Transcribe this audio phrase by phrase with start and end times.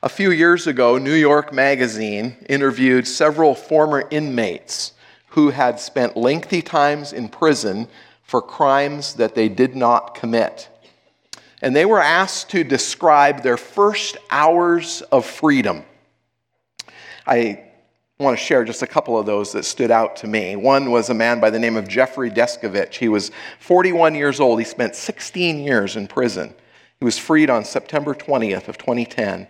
[0.00, 4.92] A few years ago, New York Magazine interviewed several former inmates
[5.30, 7.88] who had spent lengthy times in prison
[8.22, 10.68] for crimes that they did not commit.
[11.60, 15.82] And they were asked to describe their first hours of freedom.
[17.26, 17.64] I
[18.20, 20.54] want to share just a couple of those that stood out to me.
[20.54, 22.94] One was a man by the name of Jeffrey Deskovic.
[22.94, 24.60] He was 41 years old.
[24.60, 26.54] He spent 16 years in prison.
[27.00, 29.48] He was freed on September 20th of 2010.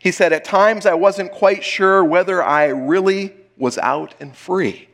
[0.00, 4.88] He said, At times I wasn't quite sure whether I really was out and free.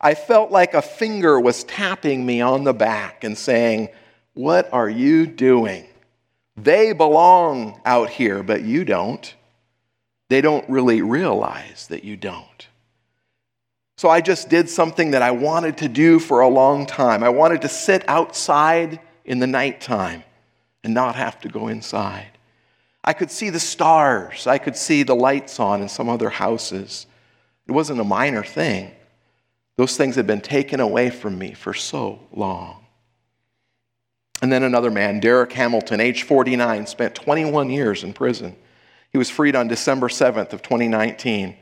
[0.00, 3.88] I felt like a finger was tapping me on the back and saying,
[4.34, 5.86] What are you doing?
[6.56, 9.34] They belong out here, but you don't
[10.28, 12.68] they don't really realize that you don't.
[13.96, 17.22] So I just did something that I wanted to do for a long time.
[17.22, 20.24] I wanted to sit outside in the nighttime
[20.82, 22.33] and not have to go inside.
[23.04, 24.46] I could see the stars.
[24.46, 27.06] I could see the lights on in some other houses.
[27.68, 28.90] It wasn't a minor thing.
[29.76, 32.86] Those things had been taken away from me for so long.
[34.40, 38.56] And then another man, Derek Hamilton, age 49, spent 21 years in prison.
[39.10, 41.56] He was freed on December 7th of 2019.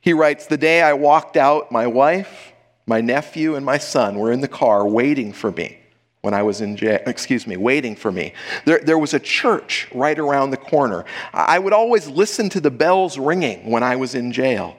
[0.00, 2.52] He writes, "The day I walked out, my wife,
[2.86, 5.78] my nephew, and my son were in the car waiting for me
[6.20, 8.32] when I was in jail, excuse me, waiting for me.
[8.64, 11.04] There, there was a church right around the corner.
[11.32, 14.76] I would always listen to the bells ringing when I was in jail.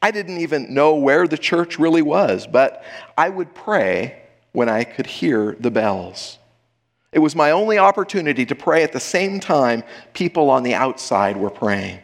[0.00, 2.84] I didn't even know where the church really was, but
[3.18, 6.38] I would pray when I could hear the bells.
[7.12, 11.36] It was my only opportunity to pray at the same time people on the outside
[11.36, 11.98] were praying.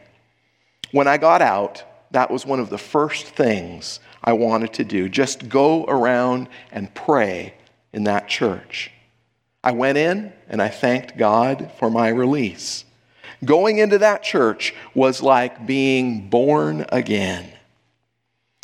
[0.91, 5.09] When I got out, that was one of the first things I wanted to do
[5.09, 7.55] just go around and pray
[7.93, 8.91] in that church.
[9.65, 12.85] I went in and I thanked God for my release.
[13.45, 17.53] Going into that church was like being born again.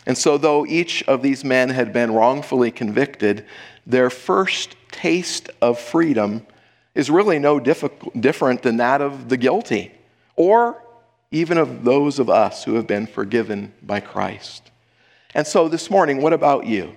[0.06, 3.44] And so, though each of these men had been wrongfully convicted,
[3.86, 6.46] their first taste of freedom
[6.94, 9.92] is really no different than that of the guilty
[10.36, 10.82] or
[11.30, 14.70] even of those of us who have been forgiven by Christ.
[15.34, 16.94] And so this morning, what about you?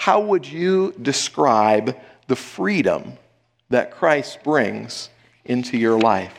[0.00, 1.94] How would you describe
[2.26, 3.18] the freedom
[3.68, 5.10] that Christ brings
[5.44, 6.32] into your life?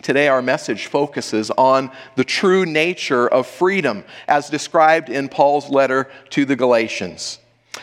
[0.00, 6.08] Today, our message focuses on the true nature of freedom as described in Paul's letter
[6.30, 7.40] to the Galatians.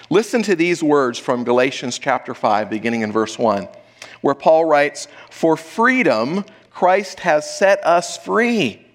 [0.10, 3.68] Listen to these words from Galatians chapter 5, beginning in verse 1,
[4.22, 8.88] where Paul writes, For freedom Christ has set us free.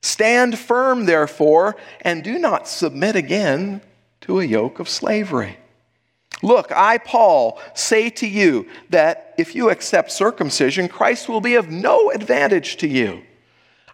[0.00, 3.82] Stand firm, therefore, and do not submit again
[4.24, 5.58] to a yoke of slavery.
[6.42, 11.70] Look, I, Paul, say to you that if you accept circumcision, Christ will be of
[11.70, 13.22] no advantage to you.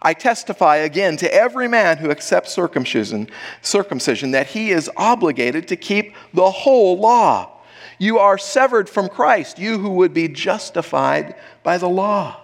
[0.01, 3.29] I testify again to every man who accepts circumcision,
[3.61, 7.51] circumcision that he is obligated to keep the whole law.
[7.99, 12.41] You are severed from Christ, you who would be justified by the law.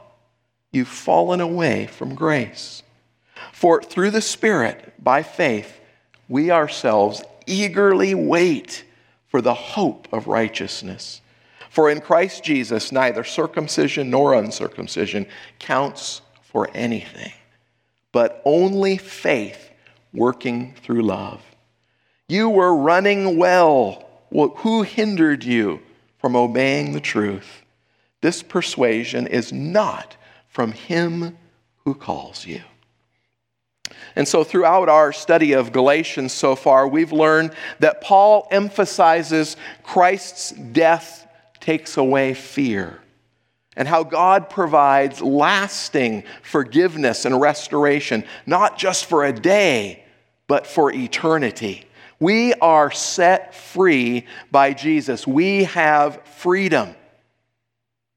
[0.72, 2.84] You've fallen away from grace.
[3.54, 5.80] For through the Spirit, by faith,
[6.28, 8.84] we ourselves eagerly wait
[9.28, 11.22] for the hope of righteousness.
[11.70, 15.26] For in Christ Jesus, neither circumcision nor uncircumcision
[15.60, 17.32] counts for anything
[18.18, 19.70] but only faith
[20.12, 21.40] working through love.
[22.28, 24.04] You were running well.
[24.32, 25.82] Who hindered you
[26.18, 27.62] from obeying the truth?
[28.22, 30.18] This persuasion is not
[30.50, 31.38] from him
[31.86, 32.62] who calls you.
[34.18, 37.52] And so, throughout our study of Galatians so far, we've learned
[37.82, 41.28] that Paul emphasizes Christ's death
[41.60, 43.00] takes away fear
[43.76, 50.04] and how God provides lasting forgiveness and restoration, not just for a day,
[50.48, 51.86] but for eternity.
[52.20, 55.28] We are set free by Jesus.
[55.28, 56.96] We have freedom.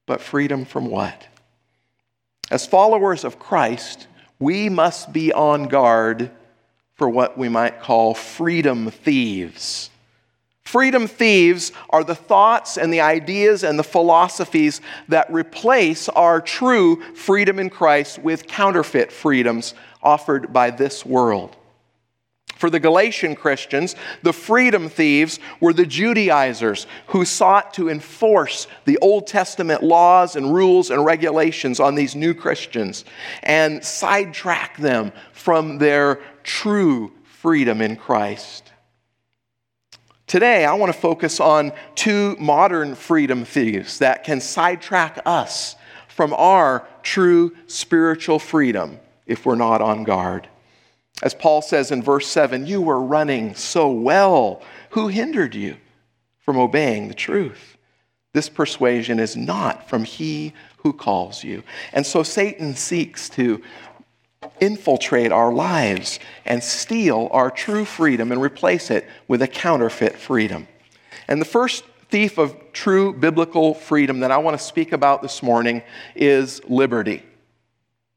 [0.06, 1.26] But freedom from what?
[2.50, 4.06] As followers of Christ,
[4.40, 6.30] we must be on guard
[6.94, 9.90] for what we might call freedom thieves.
[10.64, 17.02] Freedom thieves are the thoughts and the ideas and the philosophies that replace our true
[17.14, 21.56] freedom in Christ with counterfeit freedoms offered by this world.
[22.60, 28.98] For the Galatian Christians, the freedom thieves were the Judaizers who sought to enforce the
[28.98, 33.06] Old Testament laws and rules and regulations on these new Christians
[33.42, 38.70] and sidetrack them from their true freedom in Christ.
[40.26, 45.76] Today, I want to focus on two modern freedom thieves that can sidetrack us
[46.08, 50.46] from our true spiritual freedom if we're not on guard.
[51.22, 54.62] As Paul says in verse 7, you were running so well.
[54.90, 55.76] Who hindered you
[56.38, 57.76] from obeying the truth?
[58.32, 61.62] This persuasion is not from he who calls you.
[61.92, 63.62] And so Satan seeks to
[64.60, 70.66] infiltrate our lives and steal our true freedom and replace it with a counterfeit freedom.
[71.28, 75.42] And the first thief of true biblical freedom that I want to speak about this
[75.42, 75.82] morning
[76.14, 77.22] is liberty.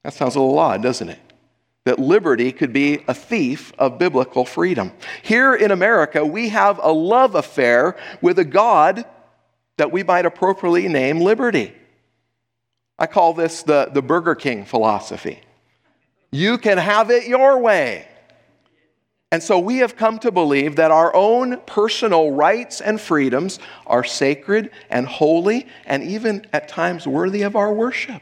[0.04, 1.20] That sounds a little odd, doesn't it?
[1.86, 4.94] That liberty could be a thief of biblical freedom.
[5.22, 9.06] Here in America, we have a love affair with a God
[9.78, 11.74] that we might appropriately name liberty.
[12.98, 15.42] I call this the, the Burger King philosophy.
[16.32, 18.08] You can have it your way.
[19.34, 23.58] And so we have come to believe that our own personal rights and freedoms
[23.88, 28.22] are sacred and holy and even at times worthy of our worship.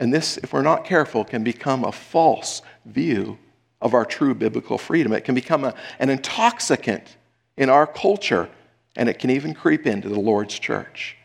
[0.00, 3.38] And this, if we're not careful, can become a false view
[3.82, 5.12] of our true biblical freedom.
[5.12, 7.16] It can become a, an intoxicant
[7.58, 8.48] in our culture,
[8.96, 11.18] and it can even creep into the Lord's church.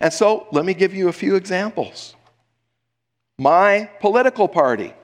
[0.00, 2.16] And so let me give you a few examples.
[3.38, 4.94] My political party,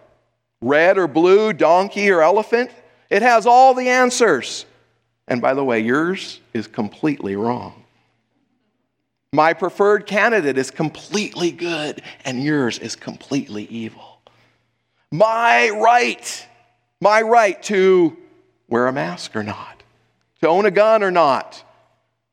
[0.63, 2.71] red or blue, donkey or elephant,
[3.11, 4.65] it has all the answers.
[5.29, 7.82] And by the way, yours is completely wrong.
[9.35, 14.21] My preferred candidate is completely good, and yours is completely evil.
[15.11, 16.47] My right,
[17.01, 18.15] my right to
[18.69, 19.83] wear a mask or not,
[20.43, 21.65] to own a gun or not,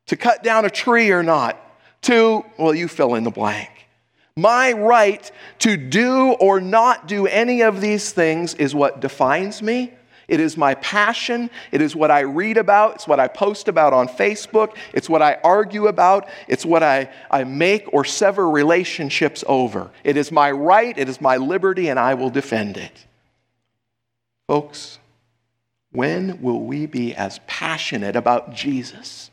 [0.07, 1.57] to cut down a tree or not,
[2.01, 3.87] to, well, you fill in the blank.
[4.35, 9.93] My right to do or not do any of these things is what defines me.
[10.29, 11.49] It is my passion.
[11.71, 12.95] It is what I read about.
[12.95, 14.75] It's what I post about on Facebook.
[14.93, 16.29] It's what I argue about.
[16.47, 19.91] It's what I, I make or sever relationships over.
[20.03, 20.97] It is my right.
[20.97, 23.05] It is my liberty, and I will defend it.
[24.47, 24.99] Folks,
[25.91, 29.31] when will we be as passionate about Jesus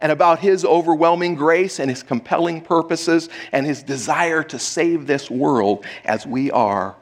[0.00, 5.30] and about his overwhelming grace and his compelling purposes and his desire to save this
[5.30, 6.96] world as we are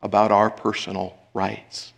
[0.00, 1.93] about our personal rights.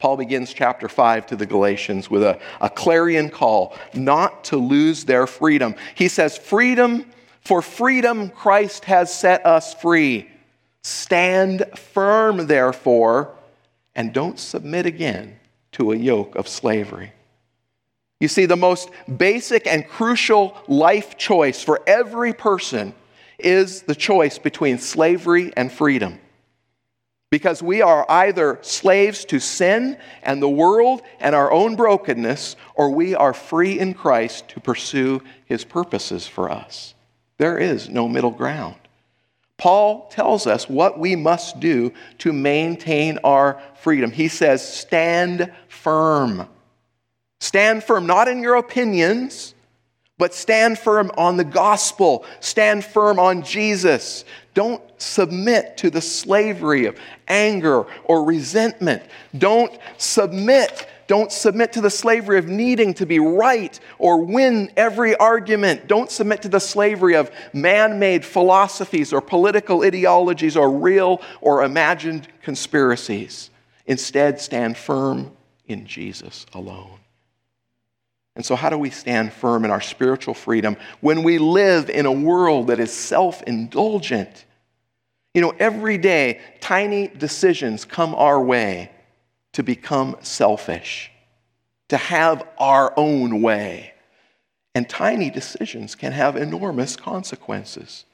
[0.00, 5.04] Paul begins chapter 5 to the Galatians with a, a clarion call not to lose
[5.04, 5.74] their freedom.
[5.94, 7.04] He says, Freedom,
[7.42, 10.30] for freedom Christ has set us free.
[10.82, 13.34] Stand firm, therefore,
[13.94, 15.38] and don't submit again
[15.72, 17.12] to a yoke of slavery.
[18.20, 22.94] You see, the most basic and crucial life choice for every person
[23.38, 26.18] is the choice between slavery and freedom.
[27.30, 32.90] Because we are either slaves to sin and the world and our own brokenness, or
[32.90, 36.94] we are free in Christ to pursue his purposes for us.
[37.38, 38.74] There is no middle ground.
[39.56, 44.10] Paul tells us what we must do to maintain our freedom.
[44.10, 46.48] He says, Stand firm.
[47.40, 49.54] Stand firm, not in your opinions,
[50.20, 52.26] but stand firm on the gospel.
[52.40, 54.26] Stand firm on Jesus.
[54.52, 59.02] Don't submit to the slavery of anger or resentment.
[59.36, 60.86] Don't submit.
[61.06, 65.88] Don't submit to the slavery of needing to be right or win every argument.
[65.88, 71.64] Don't submit to the slavery of man made philosophies or political ideologies or real or
[71.64, 73.50] imagined conspiracies.
[73.86, 75.32] Instead, stand firm
[75.66, 77.00] in Jesus alone.
[78.36, 82.06] And so, how do we stand firm in our spiritual freedom when we live in
[82.06, 84.44] a world that is self indulgent?
[85.34, 88.90] You know, every day, tiny decisions come our way
[89.52, 91.10] to become selfish,
[91.88, 93.94] to have our own way.
[94.74, 98.04] And tiny decisions can have enormous consequences.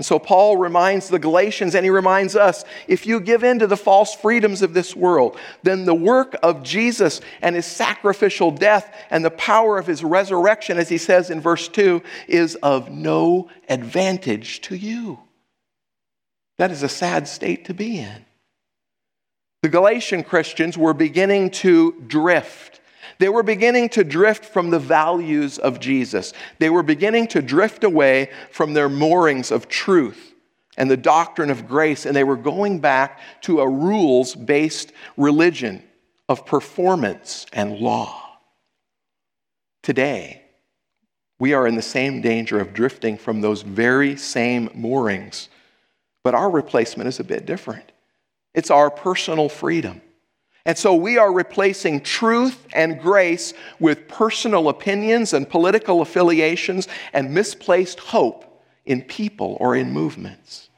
[0.00, 3.66] And so Paul reminds the Galatians and he reminds us if you give in to
[3.66, 8.94] the false freedoms of this world, then the work of Jesus and his sacrificial death
[9.10, 13.50] and the power of his resurrection, as he says in verse 2, is of no
[13.68, 15.18] advantage to you.
[16.56, 18.24] That is a sad state to be in.
[19.60, 22.69] The Galatian Christians were beginning to drift
[23.20, 26.32] they were beginning to drift from the values of Jesus.
[26.58, 30.32] They were beginning to drift away from their moorings of truth
[30.78, 35.82] and the doctrine of grace, and they were going back to a rules based religion
[36.30, 38.38] of performance and law.
[39.82, 40.42] Today,
[41.38, 45.50] we are in the same danger of drifting from those very same moorings,
[46.24, 47.92] but our replacement is a bit different.
[48.54, 50.00] It's our personal freedom.
[50.64, 57.32] And so we are replacing truth and grace with personal opinions and political affiliations and
[57.32, 58.44] misplaced hope
[58.84, 60.68] in people or in movements.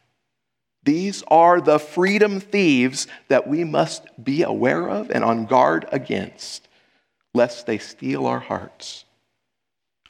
[0.84, 6.68] These are the freedom thieves that we must be aware of and on guard against,
[7.34, 9.04] lest they steal our hearts,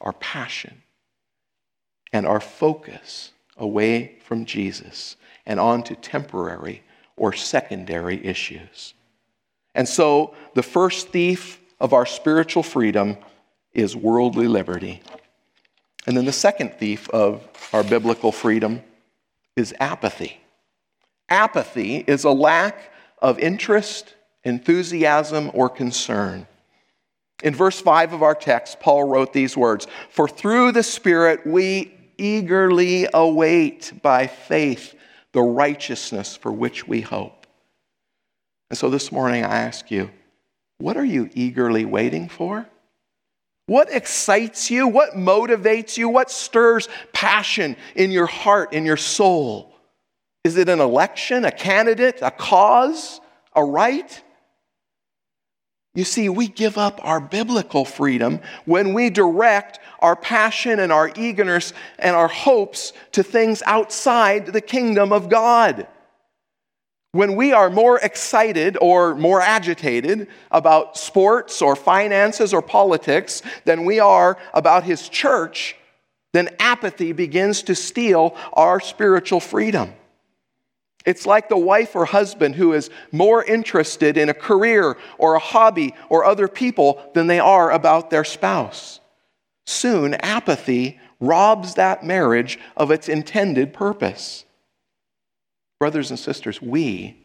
[0.01, 0.83] our passion,
[2.13, 6.83] and our focus away from Jesus and onto temporary
[7.17, 8.95] or secondary issues.
[9.75, 13.17] And so, the first thief of our spiritual freedom
[13.73, 15.03] is worldly liberty.
[16.07, 18.83] And then the second thief of our biblical freedom
[19.57, 20.41] is apathy.
[21.29, 24.15] Apathy is a lack of interest,
[24.45, 26.47] enthusiasm, or concern.
[27.43, 31.93] In verse 5 of our text, Paul wrote these words For through the Spirit we
[32.19, 34.95] eagerly await by faith
[35.33, 37.42] the righteousness for which we hope.
[38.73, 40.11] And so this morning I ask you,
[40.79, 42.67] what are you eagerly waiting for?
[43.67, 44.89] What excites you?
[44.89, 46.09] What motivates you?
[46.09, 49.75] What stirs passion in your heart, in your soul?
[50.43, 53.21] Is it an election, a candidate, a cause,
[53.55, 54.23] a right?
[55.95, 61.13] You see, we give up our biblical freedom when we direct our passion and our
[61.15, 65.87] eagerness and our hopes to things outside the kingdom of God.
[67.13, 73.85] When we are more excited or more agitated about sports or finances or politics than
[73.85, 75.77] we are about His church,
[76.33, 79.93] then apathy begins to steal our spiritual freedom.
[81.05, 85.41] It's like the wife or husband who is more interested in a career or a
[85.41, 89.01] hobby or other people than they are about their spouse.
[89.67, 94.47] Soon, apathy robs that marriage of its intended purpose.
[95.83, 97.17] Brothers and sisters, we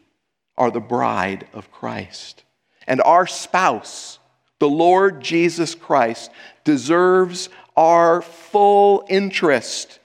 [0.56, 2.42] are the bride of Christ.
[2.88, 4.18] And our spouse,
[4.58, 6.32] the Lord Jesus Christ,
[6.64, 10.00] deserves our full interest,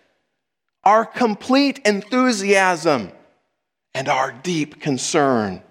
[0.83, 3.11] our complete enthusiasm
[3.95, 5.63] and our deep concern,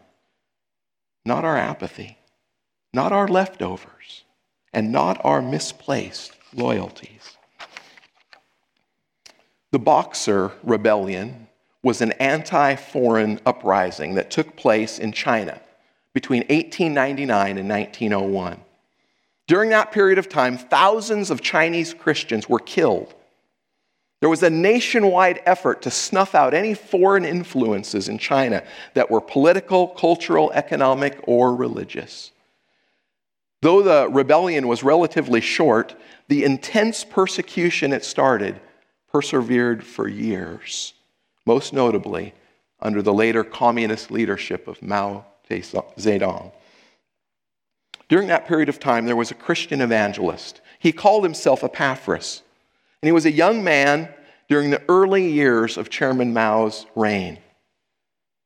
[1.25, 2.19] not our apathy,
[2.93, 4.25] not our leftovers,
[4.73, 7.37] and not our misplaced loyalties.
[9.71, 11.42] The Boxer Rebellion
[11.83, 15.61] was an anti foreign uprising that took place in China
[16.15, 18.61] between 1899 and 1901.
[19.49, 23.15] During that period of time, thousands of Chinese Christians were killed
[24.23, 28.63] there was a nationwide effort to snuff out any foreign influences in China
[28.95, 32.31] that were political, cultural, economic, or religious.
[33.63, 35.97] Though the rebellion was relatively short,
[36.29, 38.61] the intense persecution it started
[39.11, 40.95] persevered for years,
[41.47, 42.35] most notably
[42.81, 46.53] under the later communist leadership of Mao Zedong.
[48.09, 50.61] During that period of time, there was a Christian evangelist.
[50.79, 52.43] He called himself Epaphras.
[53.01, 54.09] And he was a young man
[54.49, 57.39] during the early years of Chairman Mao's reign.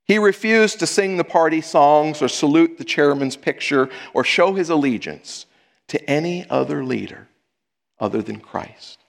[0.04, 4.70] He refused to sing the party songs or salute the chairman's picture or show his
[4.70, 5.46] allegiance
[5.88, 7.26] to any other leader
[7.98, 9.00] other than Christ.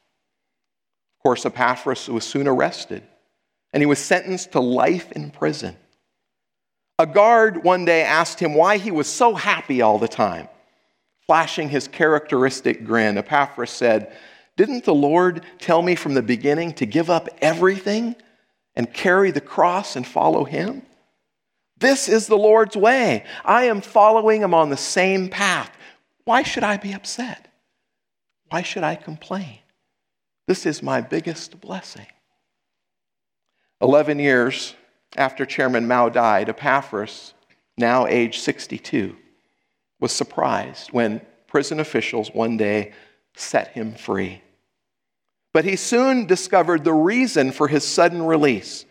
[1.20, 3.03] Of course, Epaphras was soon arrested
[3.74, 5.75] and he was sentenced to life in prison.
[7.00, 10.47] A guard one day asked him why he was so happy all the time.
[11.25, 14.12] Flashing his characteristic grin, Epaphras said,
[14.57, 18.15] didn't the Lord tell me from the beginning to give up everything
[18.75, 20.81] and carry the cross and follow Him?
[21.79, 23.24] This is the Lord's way.
[23.45, 25.71] I am following Him on the same path.
[26.25, 27.47] Why should I be upset?
[28.50, 29.59] Why should I complain?
[30.47, 32.07] This is my biggest blessing.
[33.81, 34.75] Eleven years
[35.15, 37.34] after Chairman Mao died, Epaphras,
[37.77, 39.15] now age 62,
[40.00, 42.91] was surprised when prison officials one day
[43.36, 44.41] set him free.
[45.53, 48.86] But he soon discovered the reason for his sudden release.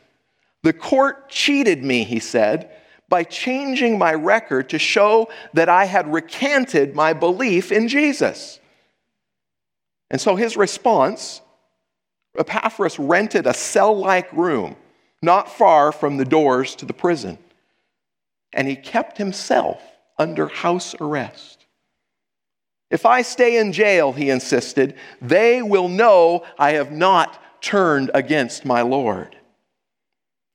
[0.62, 2.71] The court cheated me, he said,
[3.09, 8.59] by changing my record to show that I had recanted my belief in Jesus.
[10.11, 11.40] And so his response
[12.38, 14.76] Epaphras rented a cell like room
[15.23, 17.38] not far from the doors to the prison,
[18.52, 19.81] and he kept himself
[20.19, 21.66] under house arrest.
[22.90, 28.64] If I stay in jail, he insisted, they will know I have not turned against
[28.64, 29.37] my Lord.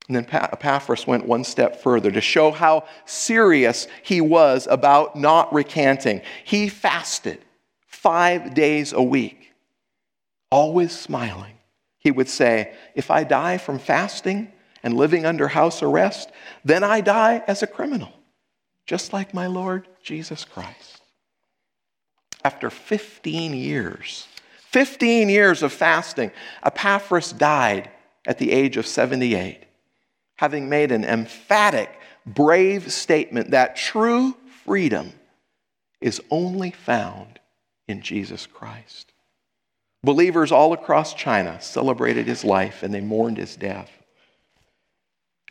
[0.08, 5.52] And then Epaphras went one step further to show how serious he was about not
[5.52, 6.22] recanting.
[6.44, 7.38] He fasted
[7.86, 9.52] five days a week,
[10.50, 11.54] always smiling.
[12.02, 16.30] He would say, If I die from fasting and living under house arrest,
[16.64, 18.12] then I die as a criminal,
[18.86, 21.02] just like my Lord Jesus Christ
[22.44, 24.26] after 15 years,
[24.70, 26.30] 15 years of fasting.
[26.64, 27.90] Epaphras died
[28.26, 29.64] at the age of 78,
[30.36, 31.90] having made an emphatic,
[32.24, 35.12] brave statement that true freedom
[36.00, 37.38] is only found
[37.88, 39.11] in Jesus Christ.
[40.04, 43.90] Believers all across China celebrated his life and they mourned his death.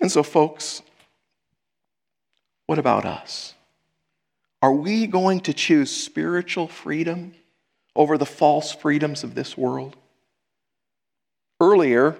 [0.01, 0.81] And so, folks,
[2.67, 3.53] what about us?
[4.61, 7.33] Are we going to choose spiritual freedom
[7.95, 9.95] over the false freedoms of this world?
[11.59, 12.17] Earlier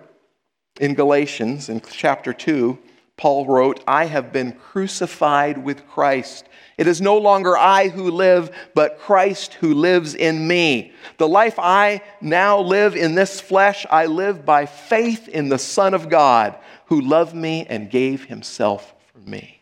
[0.80, 2.78] in Galatians, in chapter 2,
[3.22, 6.50] Paul wrote, I have been crucified with Christ.
[6.80, 10.94] It is no longer I who live, but Christ who lives in me.
[11.20, 15.94] The life I now live in this flesh, I live by faith in the Son
[15.94, 16.56] of God
[16.88, 19.62] who loved me and gave himself for me.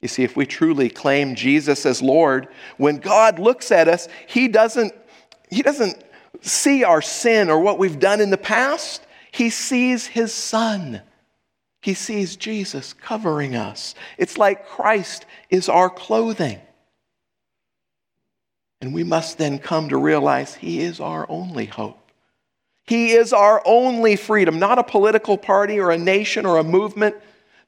[0.00, 2.46] You see, if we truly claim Jesus as Lord,
[2.76, 4.94] when God looks at us, he doesn't,
[5.50, 6.00] he doesn't
[6.40, 9.04] see our sin or what we've done in the past.
[9.32, 11.02] He sees his Son
[11.86, 13.94] he sees Jesus covering us.
[14.18, 16.60] It's like Christ is our clothing.
[18.80, 22.10] And we must then come to realize He is our only hope.
[22.88, 27.14] He is our only freedom, not a political party or a nation or a movement,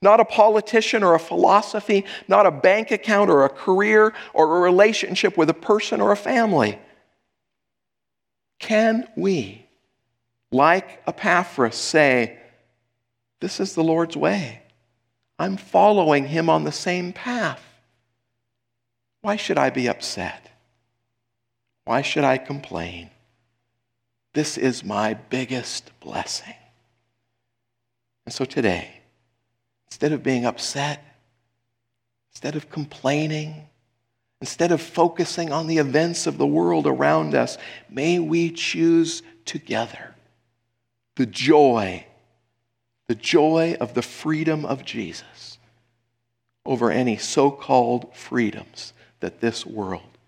[0.02, 4.60] not a politician or a philosophy, not a bank account or a career or a
[4.60, 6.76] relationship with a person or a family.
[8.58, 9.64] Can we,
[10.50, 12.38] like Epaphras, say,
[13.40, 14.62] this is the Lord's way.
[15.38, 17.62] I'm following him on the same path.
[19.20, 20.50] Why should I be upset?
[21.84, 23.10] Why should I complain?
[24.34, 26.54] This is my biggest blessing.
[28.26, 29.00] And so today,
[29.86, 31.02] instead of being upset,
[32.32, 33.68] instead of complaining,
[34.40, 40.14] instead of focusing on the events of the world around us, may we choose together
[41.16, 42.04] the joy
[43.08, 45.58] the joy of the freedom of Jesus
[46.64, 50.18] over any so called freedoms that this world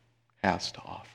[0.43, 1.10] has to offer.